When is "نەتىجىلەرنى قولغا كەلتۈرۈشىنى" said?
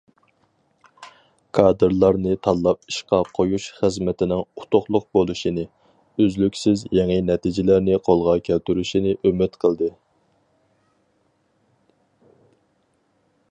7.29-9.15